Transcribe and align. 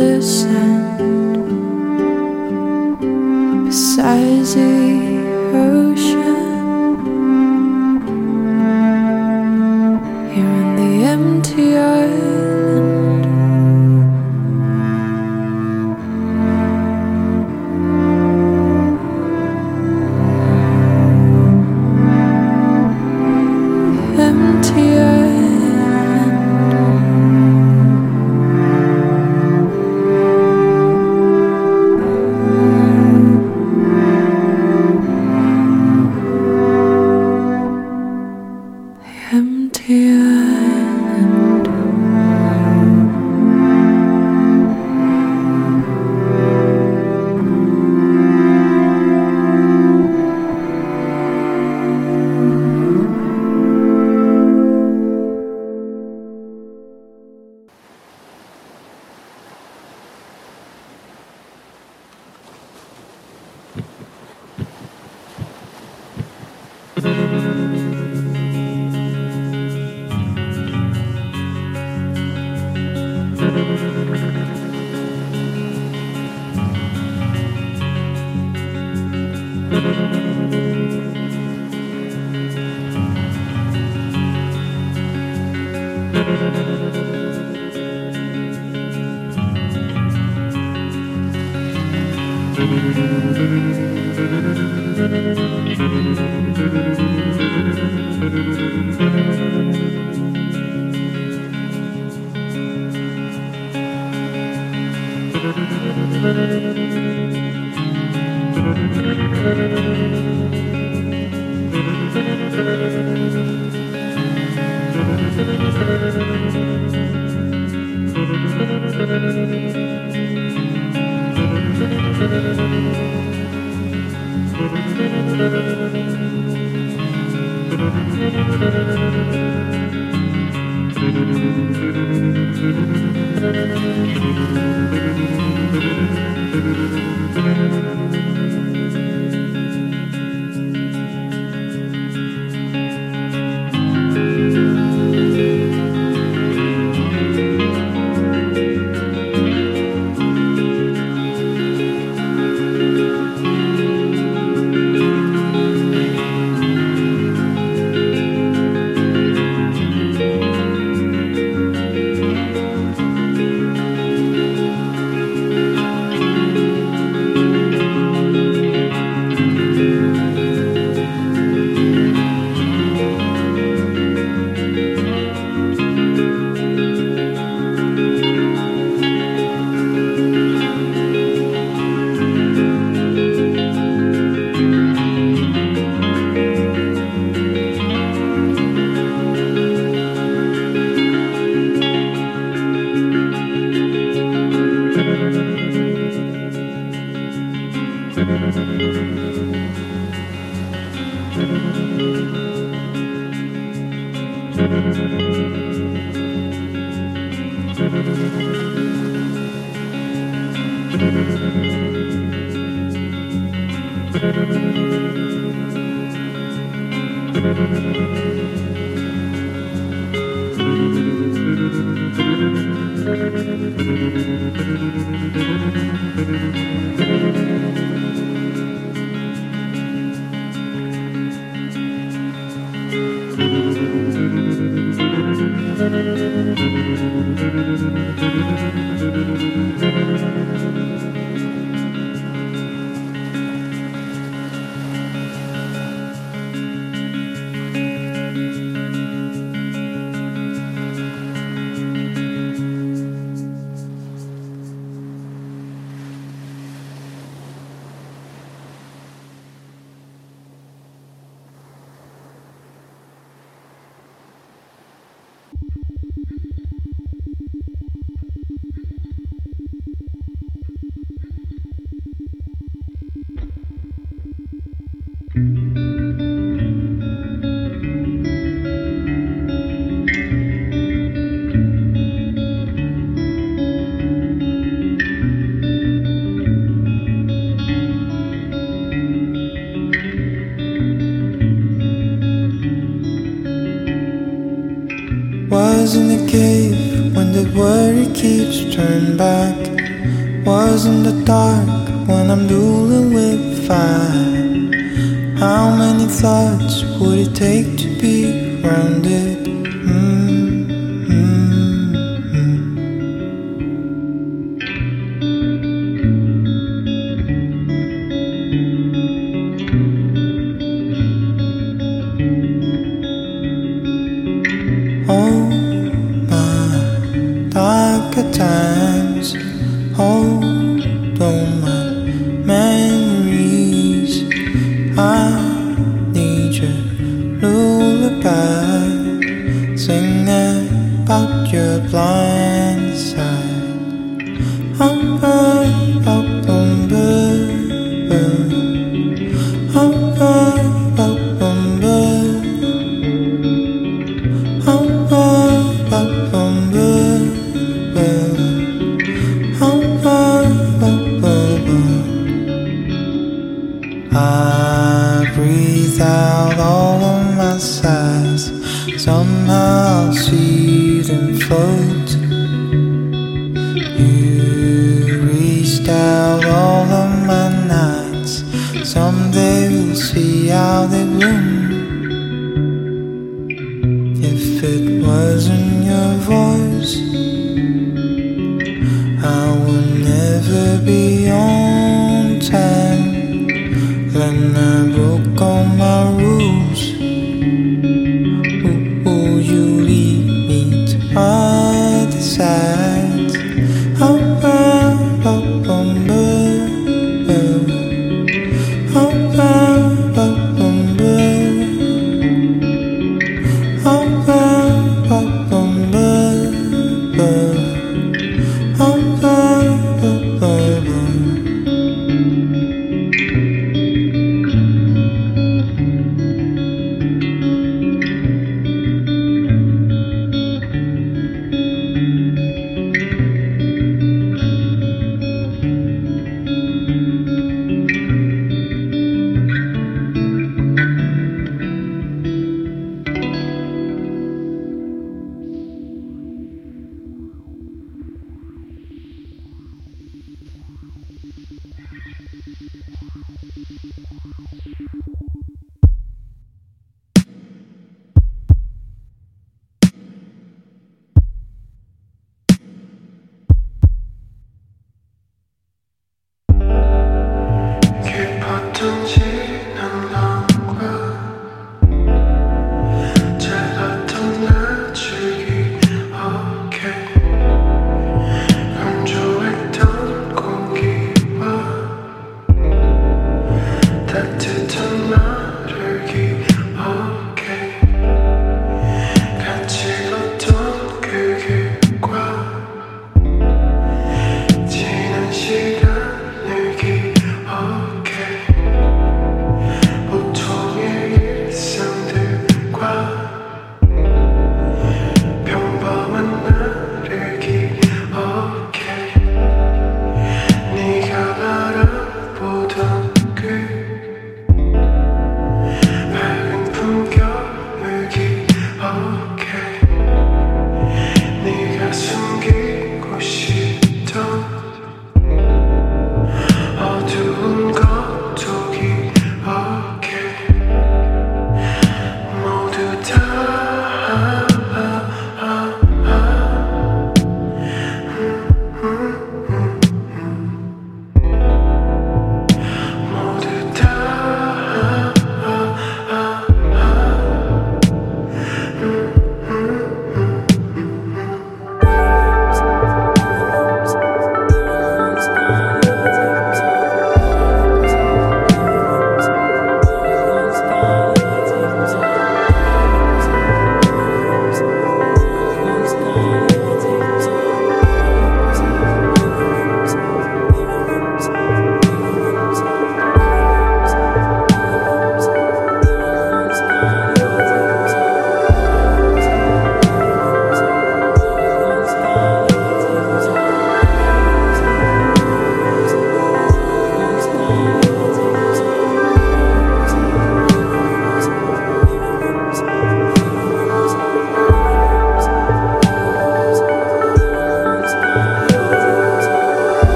the 0.00 0.22
sand 0.22 0.98
Besides, 3.66 4.54
the 4.54 5.20
earth. 5.54 5.79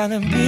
가는 0.00 0.39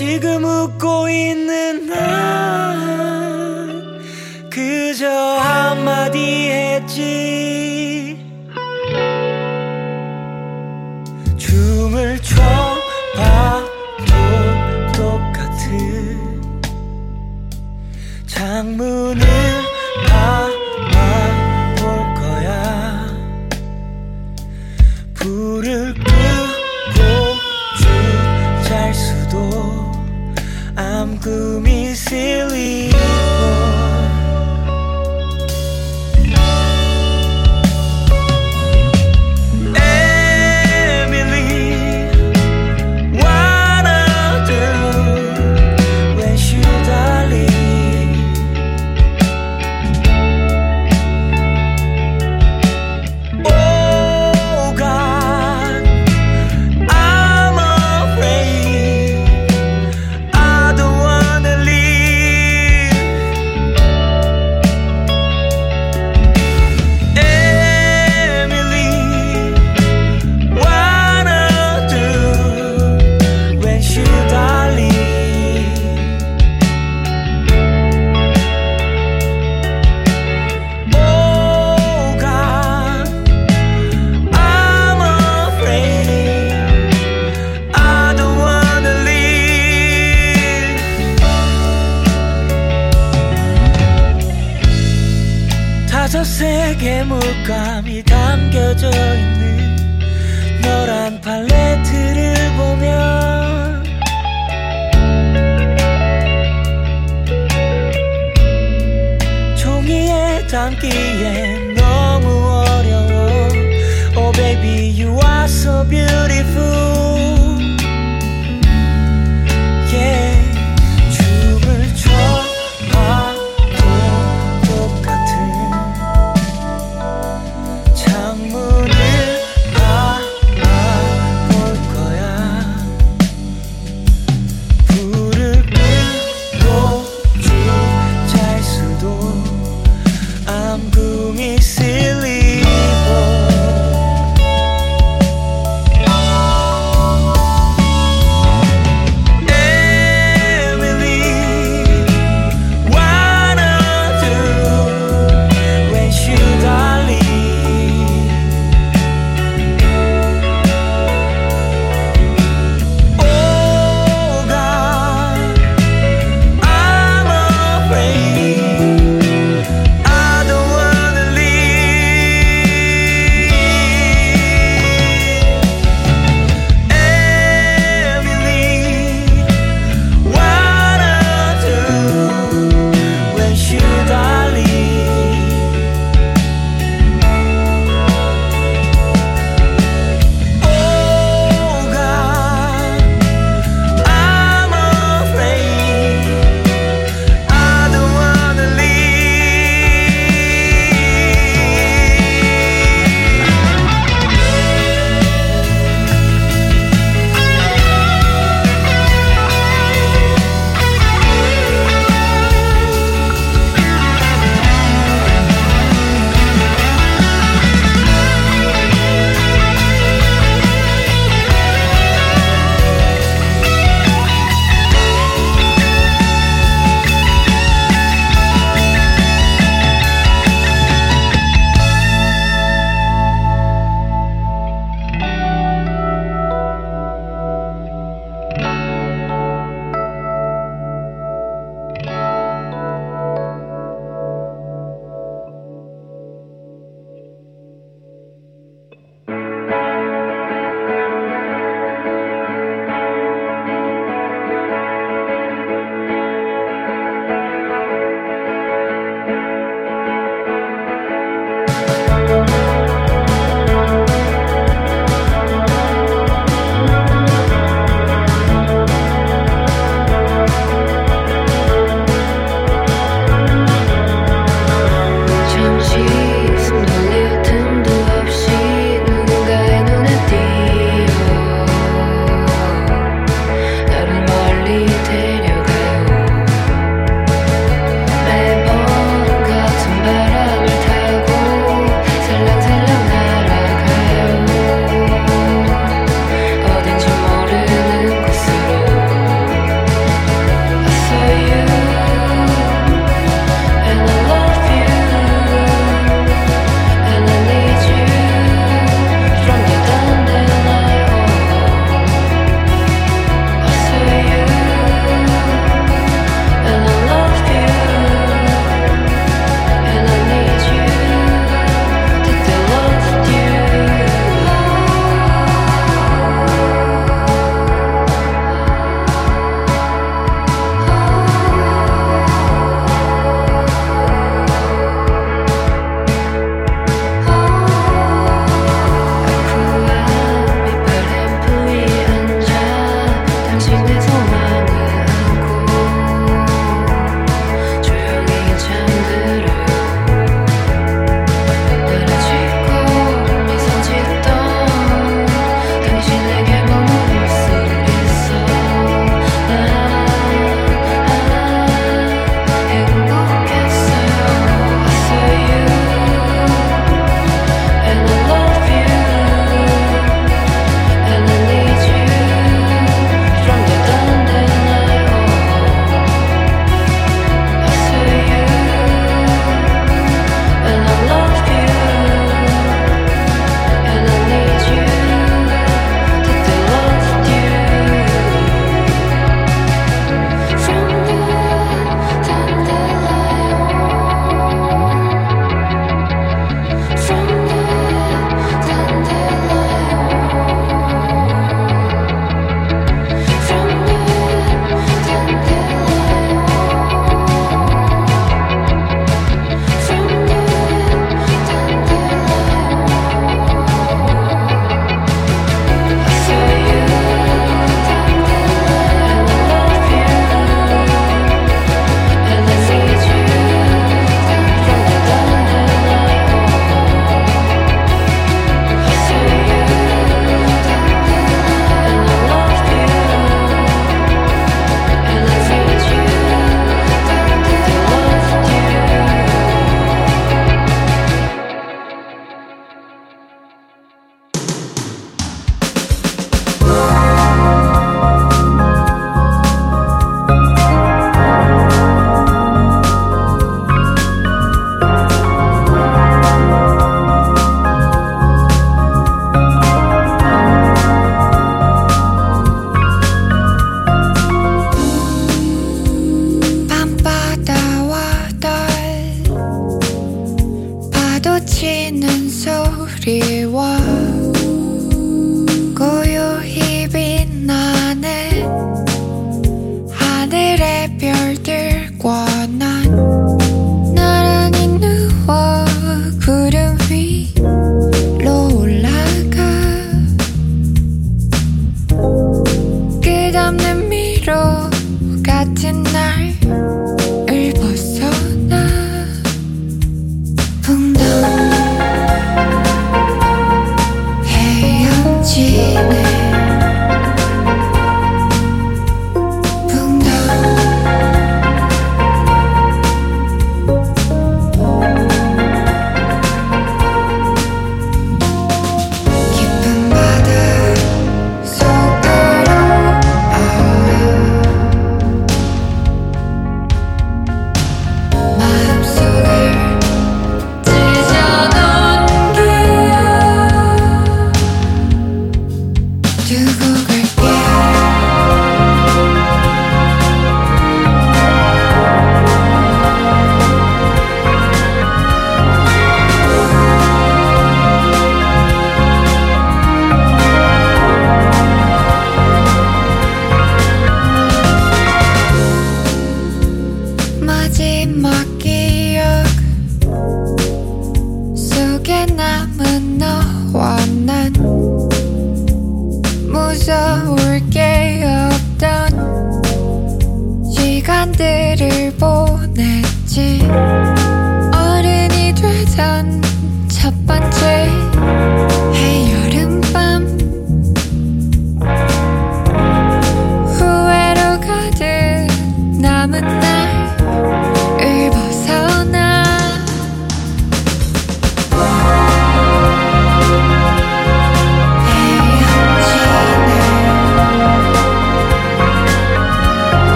지금 0.00 0.42
웃고 0.46 1.10
있는 1.10 1.86
나 1.86 2.74
그저 4.48 5.06
한마디 5.10 6.18
해 6.18 6.79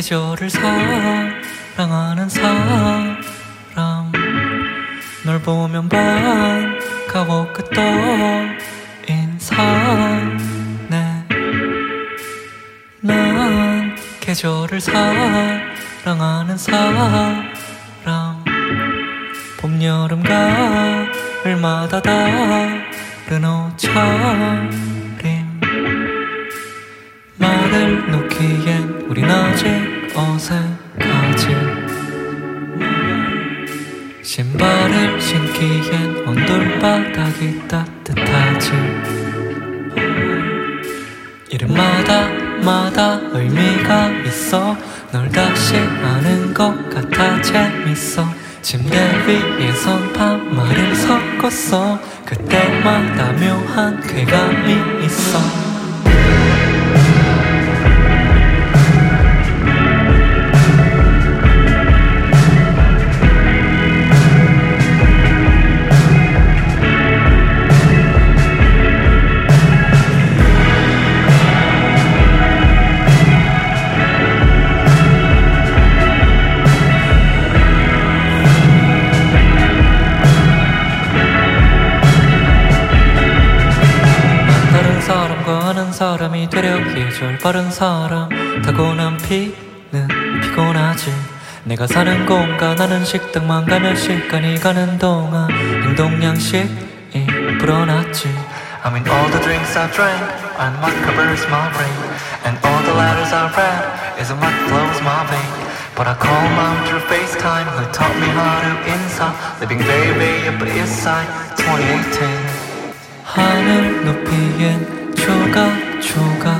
계절을 0.00 0.48
사랑하는 0.48 2.30
사람. 2.30 3.20
널 5.26 5.42
보면 5.42 5.90
반가워 5.90 7.52
그떠 7.52 7.82
인사네 9.06 10.38
난 13.02 13.94
계절을 14.20 14.80
사랑하는 14.80 16.56
사람. 16.56 17.52
봄 19.60 19.82
여름 19.82 20.22
가을마다 20.22 22.00
다른 22.00 23.44
옷차림. 23.44 24.80
말을 27.36 28.10
놓기엔 28.10 29.06
우리 29.08 29.22
낮에 29.22 29.89
어색하지. 30.20 31.48
신발을 34.22 35.20
신기엔 35.20 36.28
온돌바닥이 36.28 37.66
따뜻하지. 37.66 38.72
이름마다 41.48 42.28
마다 42.62 43.18
의미가 43.32 44.10
있어. 44.26 44.76
널 45.10 45.28
다시 45.30 45.76
아는 45.76 46.52
것 46.52 46.90
같아 46.90 47.40
재밌어. 47.40 48.28
침대 48.60 49.26
위에선 49.26 50.12
반말을 50.12 50.94
섞었어 50.94 51.98
그때마다 52.26 53.32
묘한 53.32 54.00
쾌감이 54.02 55.06
있어. 55.06 55.69
바른 87.42 87.70
사람 87.70 88.28
타고난 88.62 89.16
피는 89.16 90.40
피곤하지 90.42 91.10
내가 91.64 91.86
사는 91.86 92.26
공간 92.26 92.76
나는 92.76 93.02
식당만 93.04 93.64
가면 93.64 93.96
시간이 93.96 94.60
가는 94.60 94.98
동안 94.98 95.50
행동 95.50 96.22
양식이 96.22 97.26
불어났지 97.58 98.28
I 98.82 98.92
mean 98.92 99.06
all 99.08 99.30
the 99.30 99.40
drinks 99.40 99.76
I 99.76 99.90
drank 99.90 100.20
and 100.60 100.76
what 100.80 100.92
covers 101.04 101.46
my 101.48 101.72
brain 101.72 101.96
And 102.44 102.56
all 102.64 102.82
the 102.84 102.92
letters 102.92 103.32
I 103.32 103.48
read 103.52 104.20
isn't 104.20 104.36
what 104.40 104.52
flows 104.68 105.00
my 105.00 105.24
vein 105.28 105.52
But 105.96 106.08
I 106.08 106.14
call 106.16 106.44
mom 106.56 106.84
through 106.88 107.04
FaceTime 107.08 107.68
who 107.76 107.84
taught 107.92 108.16
me 108.20 108.28
how 108.32 108.64
to 108.64 108.72
inside 108.88 109.36
Living 109.60 109.80
way 109.80 110.48
up 110.48 110.58
the 110.60 110.72
east 110.76 111.04
side 111.04 111.28
2018 111.56 112.70
하늘 113.24 114.04
높이엔 114.04 115.14
조각 115.14 116.00
조각 116.00 116.59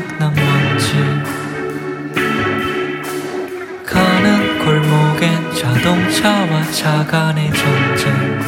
골목엔 5.21 5.55
자동차와 5.55 6.63
차 6.73 7.05
간의 7.05 7.53
전쟁. 7.53 8.41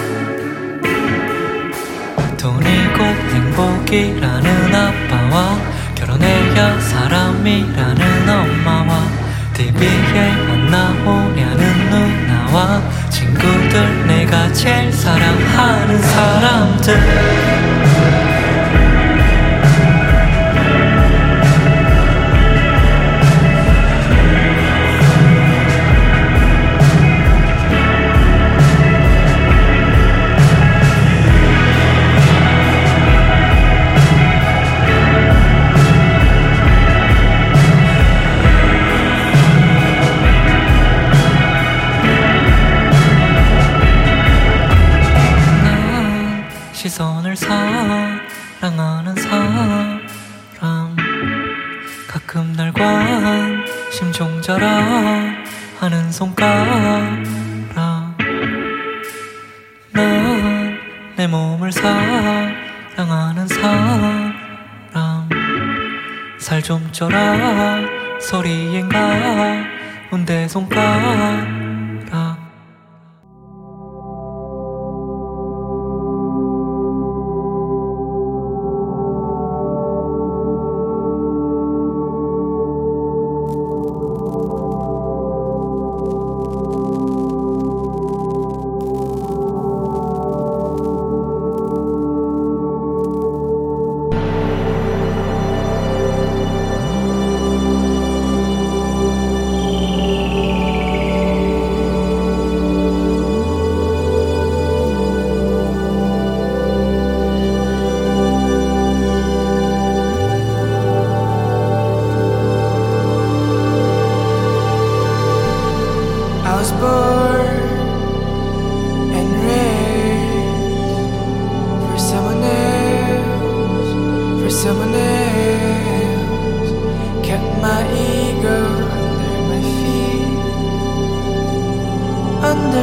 돈이 2.38 2.64
곧 2.94 3.02
행복이라는 3.34 4.74
아빠와 4.74 5.58
결혼해야 5.94 6.80
사람이라는 6.80 8.28
엄마와 8.28 9.06
TV에 9.52 10.30
안 10.30 10.70
나오냐는 10.70 11.90
누나와 11.90 12.82
친구들 13.10 14.06
내가 14.06 14.50
제일 14.54 14.90
사랑하는 14.90 16.00
사람들 16.00 17.71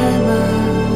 forever. 0.09 0.88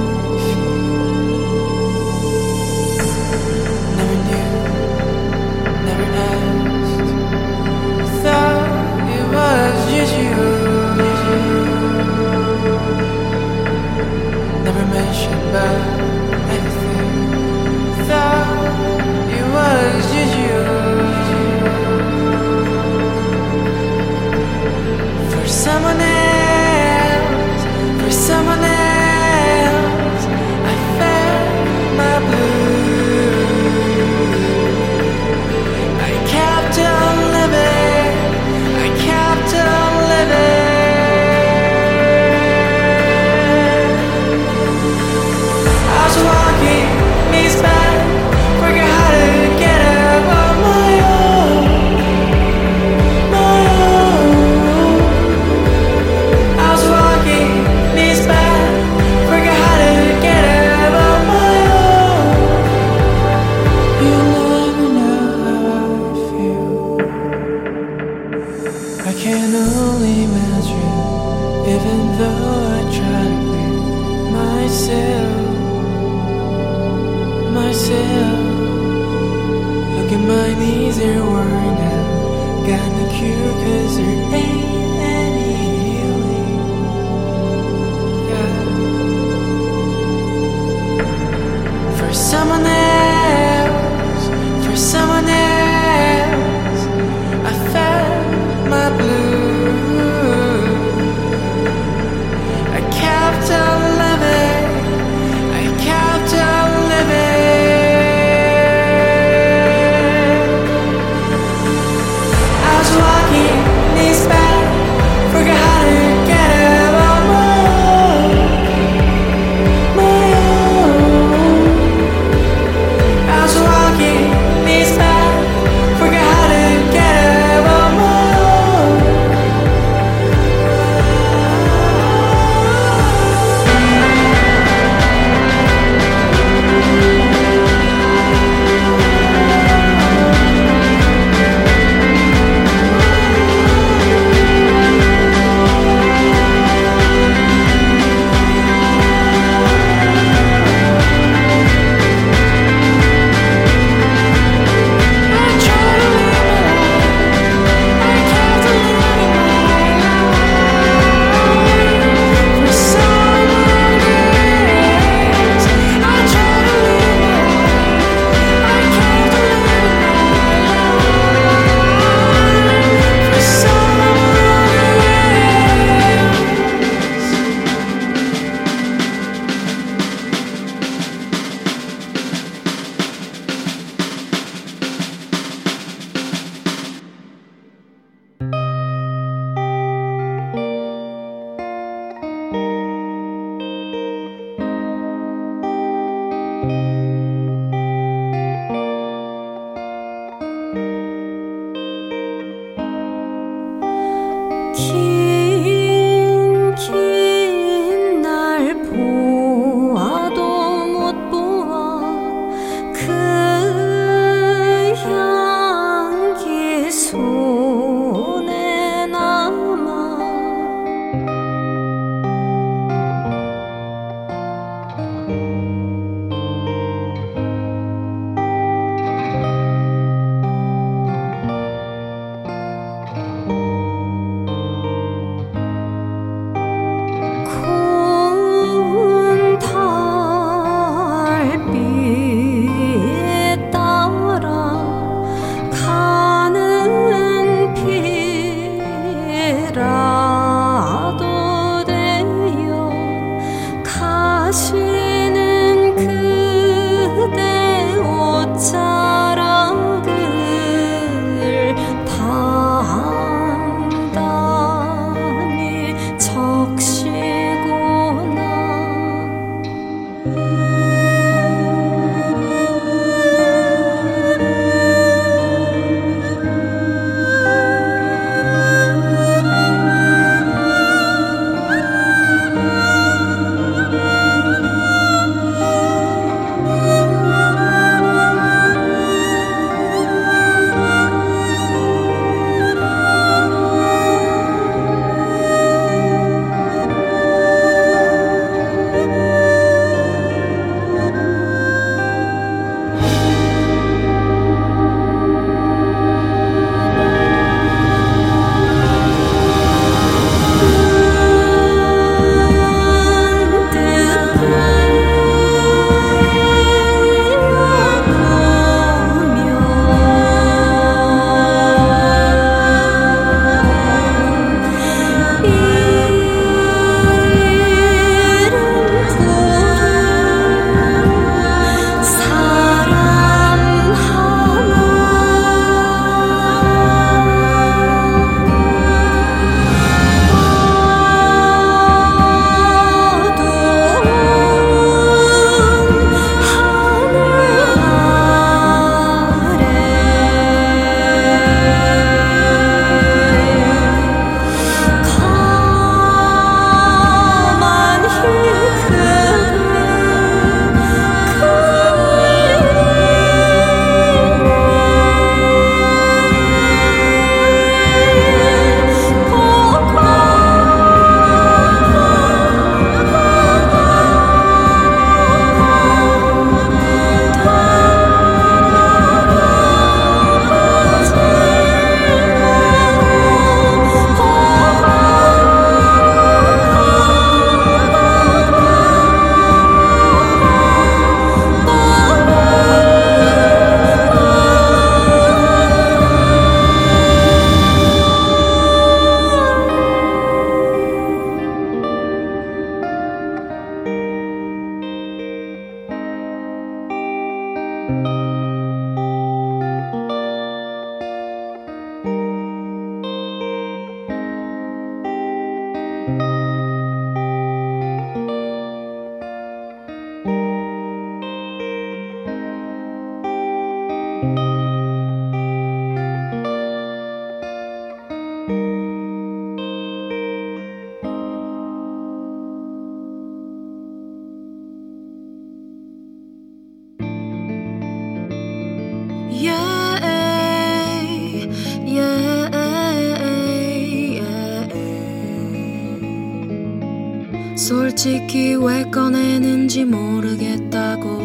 꺼내는지 449.74 449.86
모르겠다고. 449.86 451.17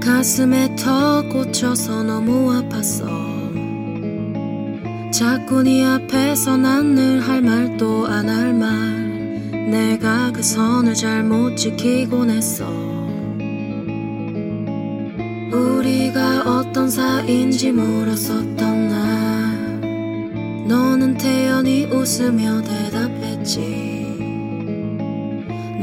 가슴에 0.00 0.76
턱 0.76 1.28
꽂혀서 1.28 2.04
너무 2.04 2.50
아팠어. 2.52 3.08
자꾸 5.10 5.62
네 5.64 5.84
앞에서 5.84 6.56
난 6.56 6.94
늘 6.94 7.20
할 7.20 7.42
말도 7.42 8.06
안 8.06 8.28
할 8.28 8.54
말. 8.54 8.70
내가 9.70 10.30
그 10.32 10.42
선을 10.42 10.94
잘못 10.94 11.56
지키곤 11.56 12.30
했어. 12.30 12.64
우리가 15.52 16.42
어떤 16.46 16.88
사이인지 16.88 17.72
물었었던 17.72 18.88
날. 18.88 18.94
너는 20.68 21.16
태연히 21.16 21.86
웃으며 21.86 22.62
대답했지 22.62 23.93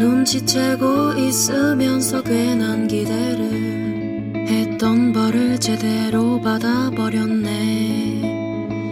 눈치채고 0.01 1.13
있으면서 1.13 2.23
괜한 2.23 2.87
기대를 2.87 4.47
했던 4.47 5.13
벌을 5.13 5.59
제대로 5.59 6.41
받아버렸네. 6.41 8.21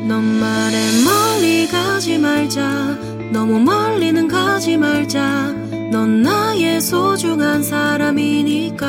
넌 0.08 0.24
말해 0.40 0.78
멀리 1.04 1.68
가지 1.68 2.20
말자. 2.20 2.96
너무 3.32 3.60
멀리는 3.60 4.28
가지 4.28 4.78
말자. 4.78 5.52
넌 5.92 6.22
나의 6.22 6.80
소중한 6.80 7.64
사람이니까. 7.64 8.88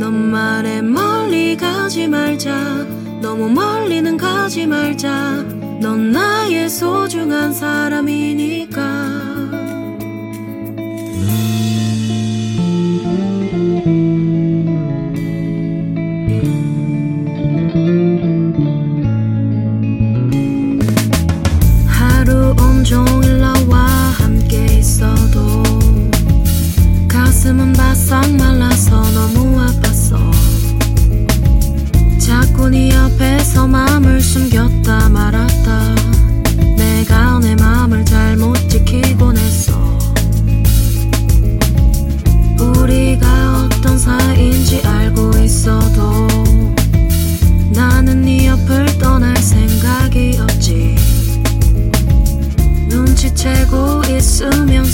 넌 0.00 0.12
말해 0.32 0.82
멀리 0.82 1.56
가지 1.56 2.08
말자. 2.08 2.84
너무 3.22 3.48
멀리는 3.48 4.16
가지 4.16 4.66
말자. 4.66 5.44
넌 5.80 6.10
나의 6.10 6.68
소중한 6.68 7.52
사람이니 7.52 8.55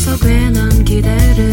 있으면서 0.03 0.17
괜한 0.17 0.85
기대를 0.85 1.52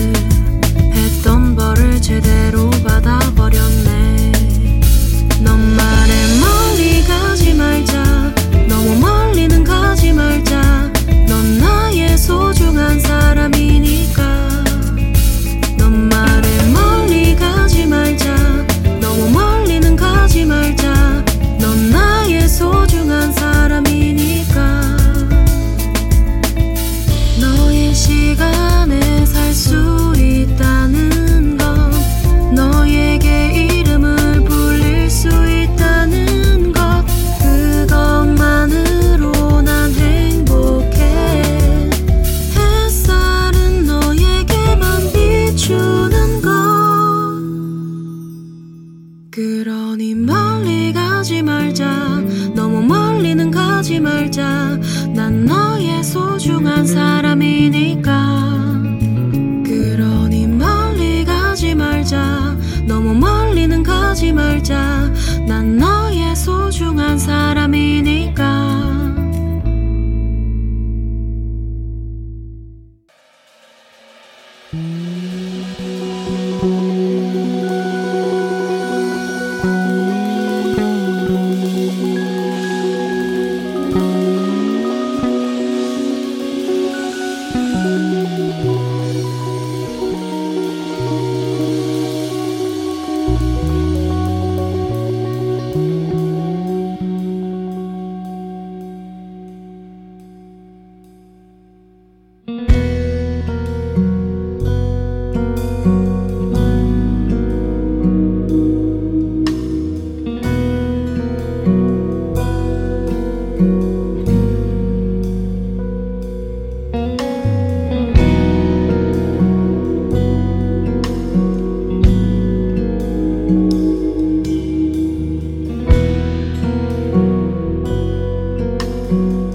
차가 129.10 129.49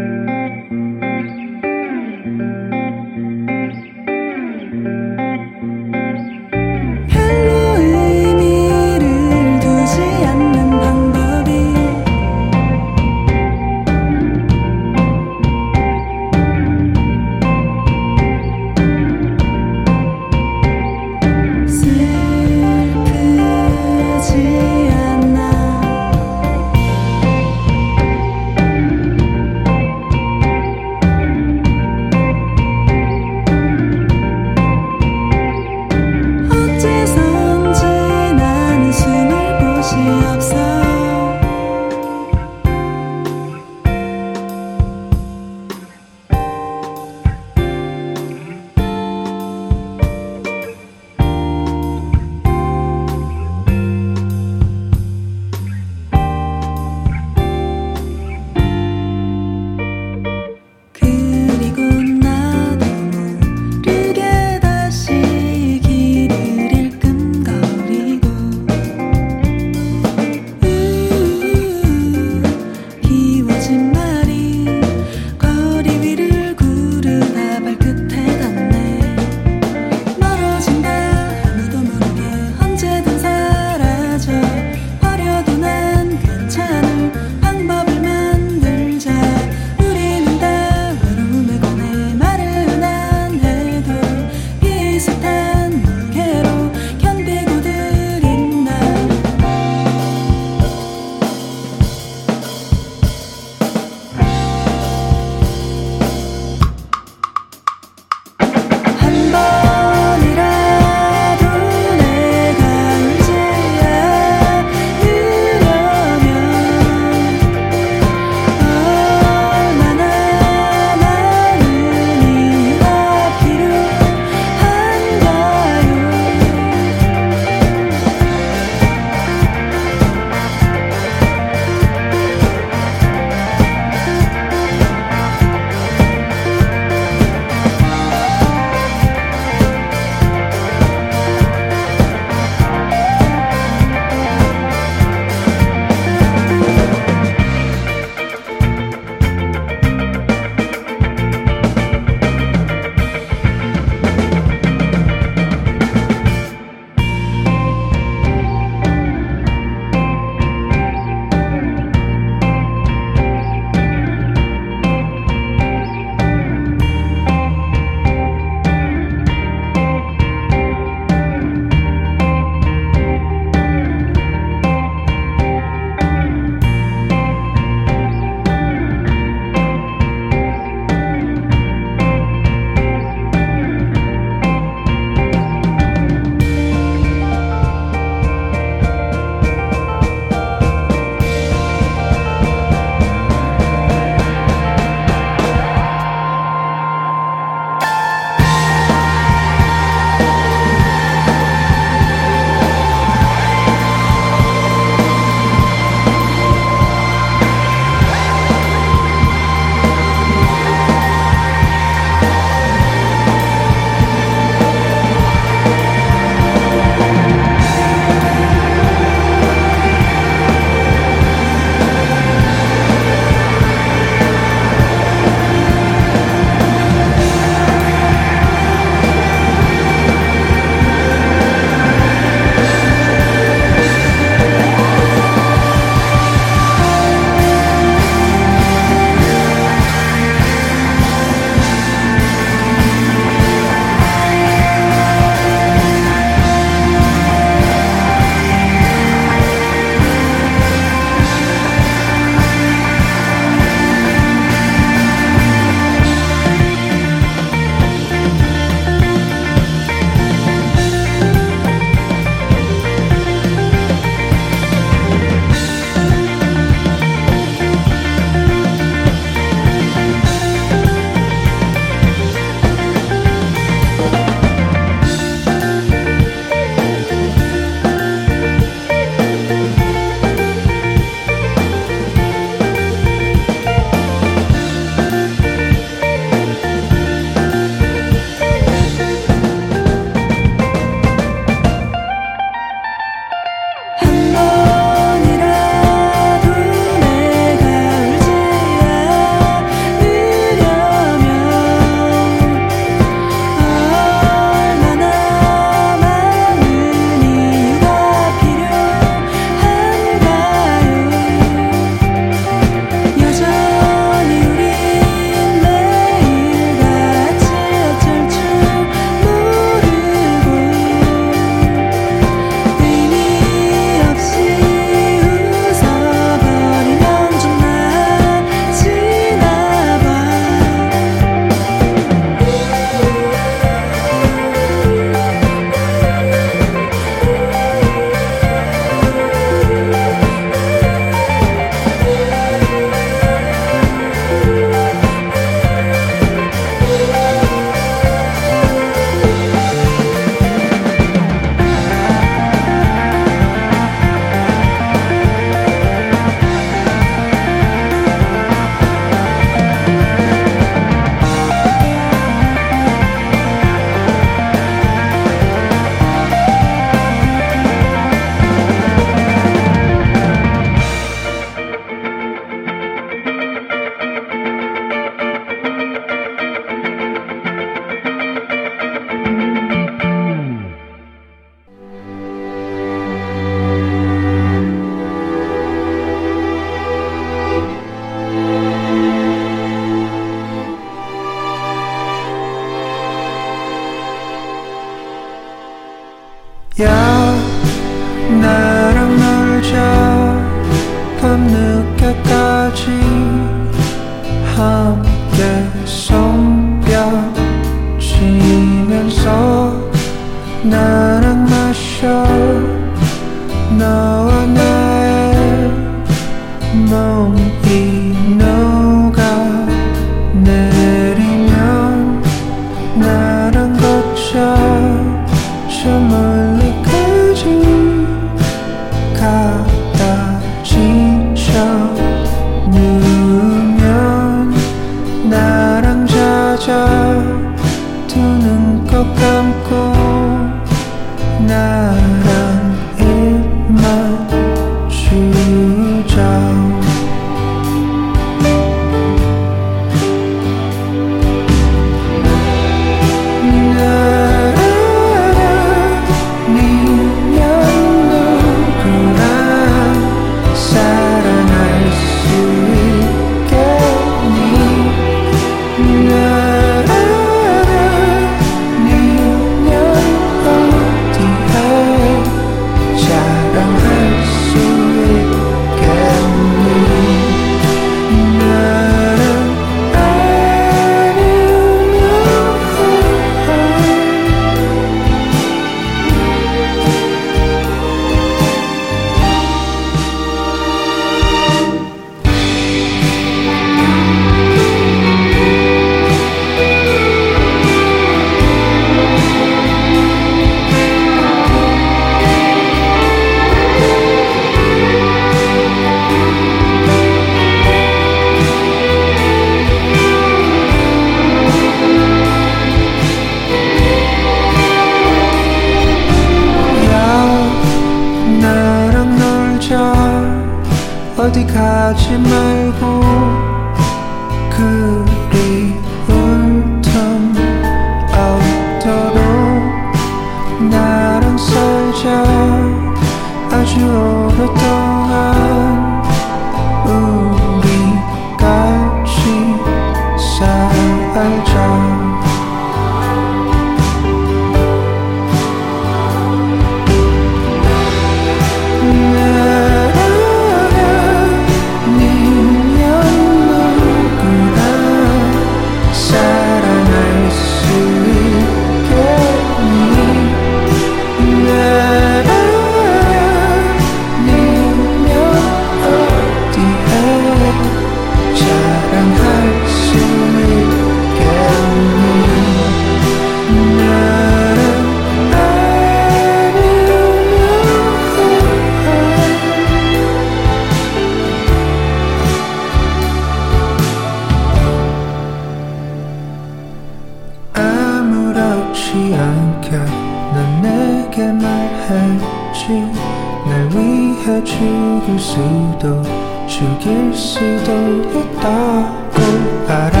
죽일 596.46 597.14
수도 597.14 597.72
있다고 598.10 599.22
알아. 599.68 600.00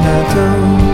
나도 0.00 0.85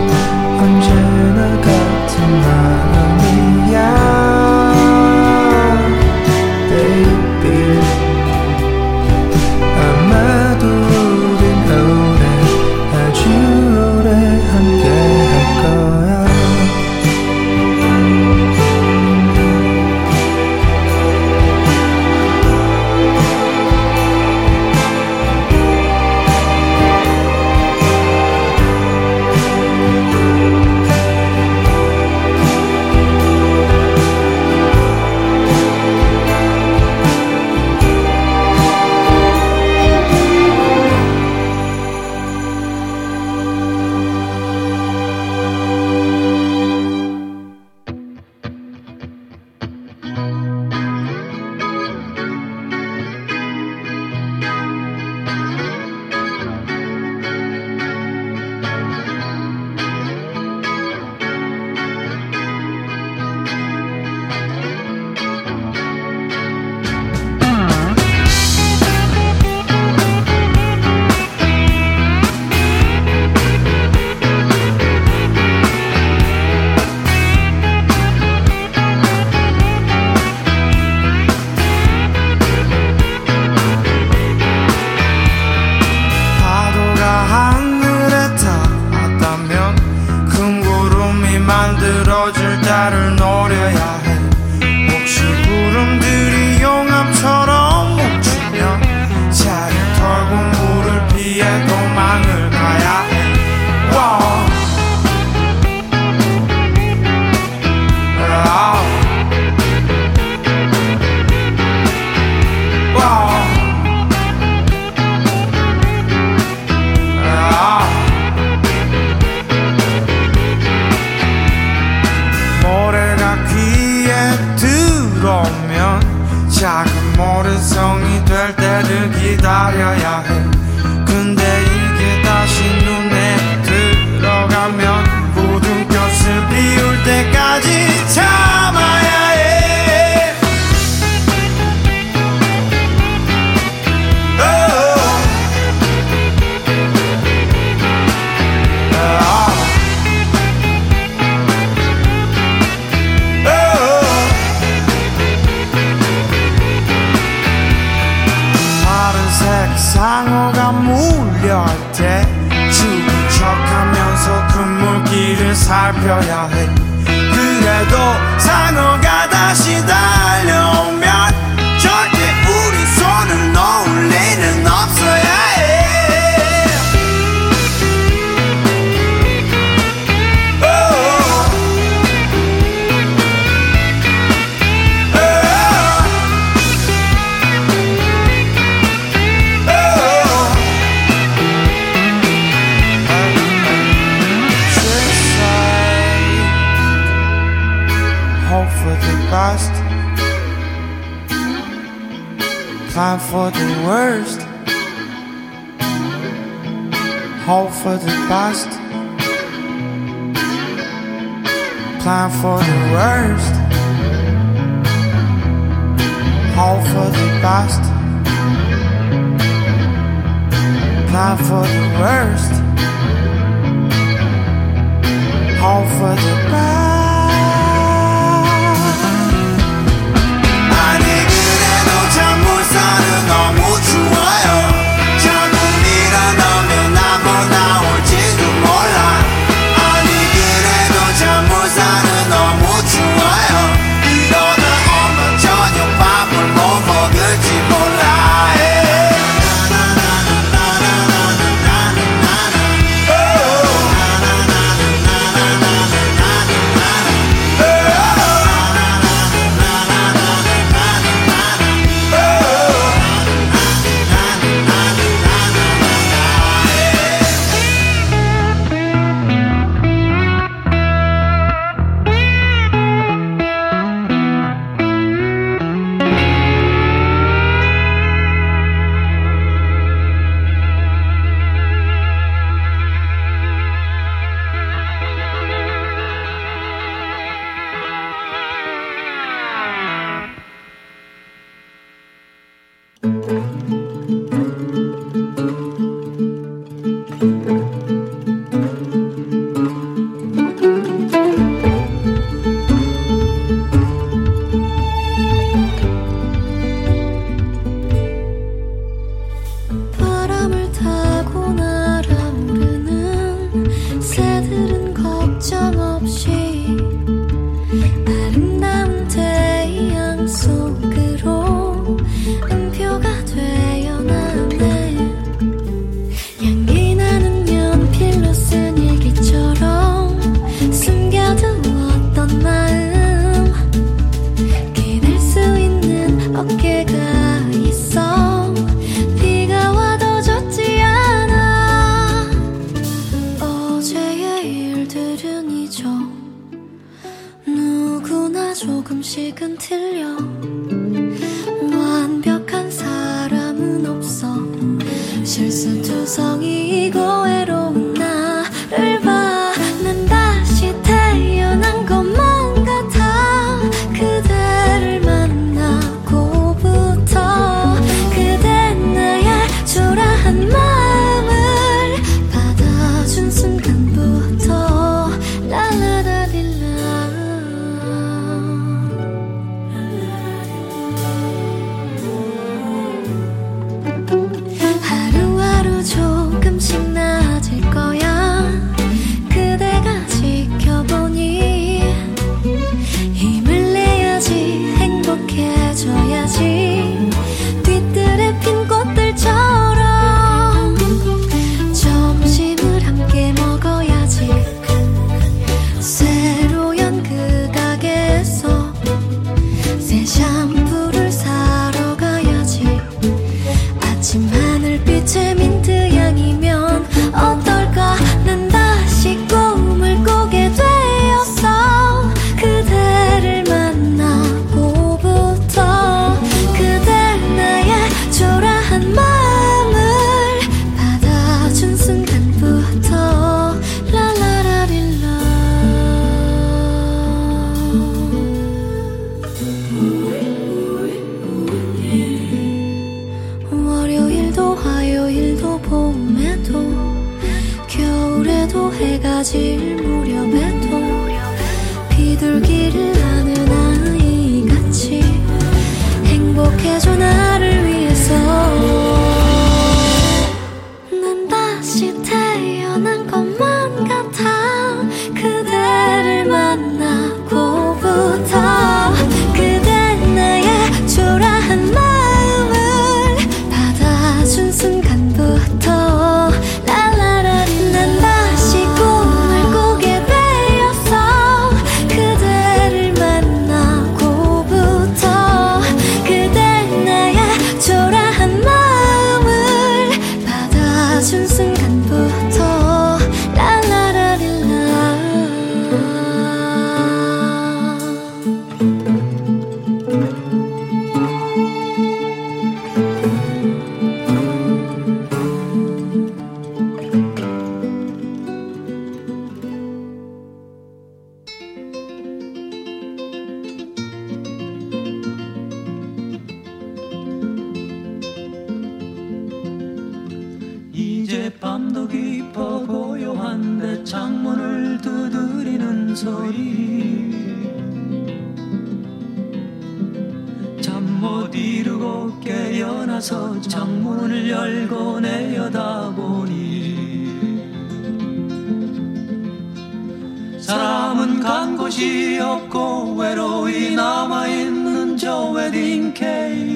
아버지 541.63 542.19
없고 542.19 542.95
외로이 542.95 543.73
남아있는 543.73 544.97
저 544.97 545.29
웨딩 545.29 545.93
케이크. 545.93 546.51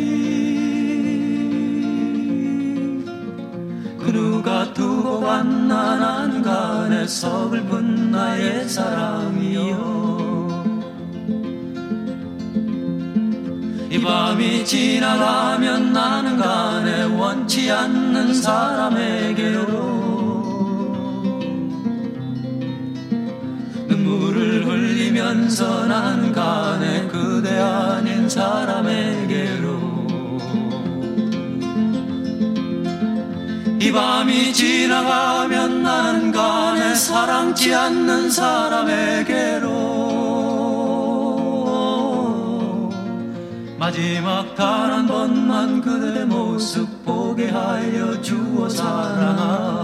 그 3.98 4.12
누가 4.12 4.74
두고 4.74 5.22
간 5.22 5.70
난 5.70 6.04
안간에 6.04 7.08
서글픈 7.08 8.12
나의 8.12 8.68
사랑이여. 8.68 9.88
이 13.90 14.02
밤이 14.02 14.66
지나가면 14.66 15.94
나는 15.94 16.38
간에 16.38 17.04
원치 17.04 17.72
않는 17.72 18.34
사람에게로 18.34 19.67
연선한 25.28 26.32
간에 26.32 27.06
그대 27.08 27.60
아닌 27.60 28.30
사람에게로. 28.30 29.78
이 33.82 33.92
밤이 33.92 34.54
지나가면 34.54 35.84
나는 35.84 36.32
간에 36.32 36.96
사랑치 36.96 37.76
않는 37.76 38.30
사람에게로. 38.30 39.68
마지막 43.78 44.56
단 44.56 44.88
한 44.94 45.08
번만 45.08 45.82
그대 45.82 46.24
모습 46.24 47.04
보게 47.04 47.50
하여 47.50 48.20
주어 48.22 48.70
사랑아. 48.70 49.84